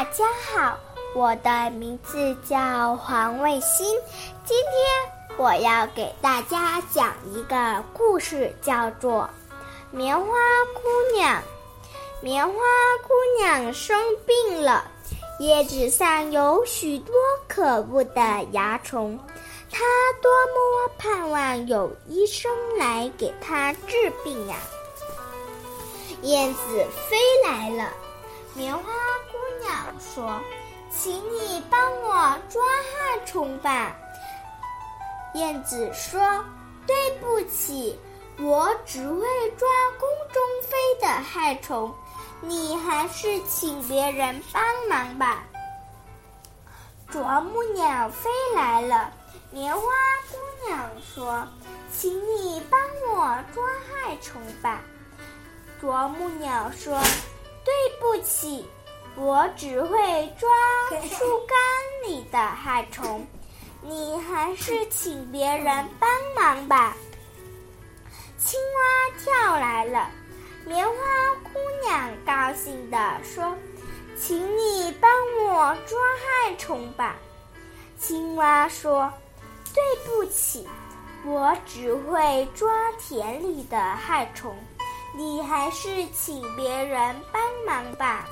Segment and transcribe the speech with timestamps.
[0.00, 0.78] 大家好，
[1.14, 3.86] 我的名字叫黄卫星。
[4.46, 9.28] 今天我要给大家讲一个故事，叫做
[9.94, 10.24] 《棉花
[10.72, 11.36] 姑娘》。
[12.22, 14.90] 棉花姑娘生病了，
[15.38, 17.14] 叶子上有许多
[17.46, 18.22] 可恶的
[18.52, 19.18] 蚜虫，
[19.70, 19.80] 她
[20.22, 24.56] 多么盼望有医生来给她治病呀！
[26.22, 27.92] 燕子飞来了，
[28.54, 28.82] 棉花
[30.14, 30.40] 说
[30.90, 33.96] ：“请你帮我抓害虫吧。”
[35.34, 36.20] 燕子说
[36.86, 37.98] ：“对不起，
[38.38, 39.68] 我只会抓
[39.98, 41.94] 空中飞的害虫，
[42.40, 45.44] 你还是请别人帮忙吧。”
[47.08, 49.12] 啄木鸟飞来了，
[49.50, 49.80] 棉花
[50.30, 51.46] 姑娘说
[51.92, 52.80] ：“请你帮
[53.12, 54.80] 我抓害虫吧。”
[55.80, 57.00] 啄木鸟说
[57.64, 58.68] ：“对不起，
[59.16, 60.48] 我只会抓
[61.08, 63.26] 树干里的害虫，
[63.82, 66.96] 你还是请别人帮忙吧。”
[68.38, 70.10] 青蛙跳来了，
[70.64, 70.94] 棉花
[71.52, 73.54] 姑娘高兴地说
[74.18, 75.10] ：“请你帮
[75.44, 77.16] 我抓害虫吧。”
[77.98, 79.12] 青蛙说
[79.74, 80.66] ：“对不起，
[81.26, 84.56] 我只会抓田里的害虫。”
[85.12, 88.28] 你还是请别人帮忙吧。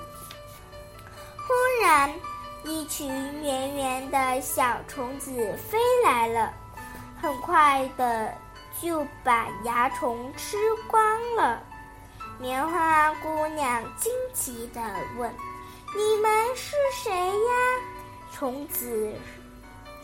[1.89, 2.12] 然，
[2.64, 3.08] 一群
[3.42, 6.53] 圆圆的小虫子飞来了，
[7.19, 8.30] 很快的
[8.78, 11.62] 就把蚜虫吃光了。
[12.39, 14.83] 棉花姑娘惊奇地
[15.17, 15.34] 问
[15.97, 17.80] ：“你们是谁呀？”
[18.36, 19.11] 虫子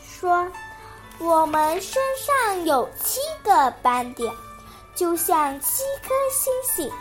[0.01, 0.51] 说
[1.21, 4.33] ：“我们身上有七个斑点。”
[4.95, 6.91] 就像七颗星星，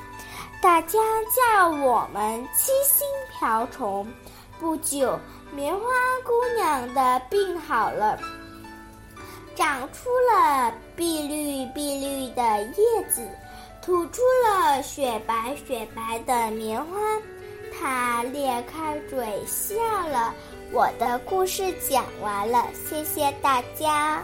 [0.60, 0.98] 大家
[1.34, 3.06] 叫我们七星
[3.38, 4.06] 瓢虫。
[4.58, 5.18] 不久，
[5.52, 5.80] 棉花
[6.24, 8.18] 姑娘的病好了，
[9.54, 13.28] 长出了碧绿碧绿的叶子，
[13.82, 16.98] 吐出了雪白雪白的棉花。
[17.76, 19.74] 她裂开嘴笑
[20.08, 20.32] 了。
[20.72, 24.22] 我的故事讲完了，谢谢大家。